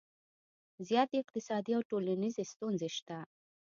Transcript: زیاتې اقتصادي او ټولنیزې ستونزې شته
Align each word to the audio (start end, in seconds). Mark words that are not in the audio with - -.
زیاتې 0.87 1.15
اقتصادي 1.23 1.71
او 1.77 1.81
ټولنیزې 1.89 2.43
ستونزې 2.51 2.89
شته 2.97 3.17